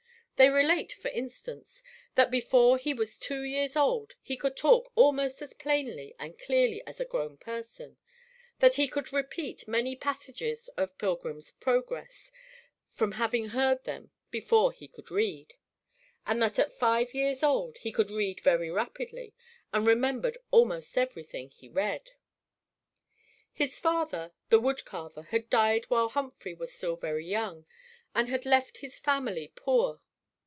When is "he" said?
2.79-2.95, 4.23-4.35, 8.73-8.87, 14.71-14.87, 17.77-17.91, 21.51-21.69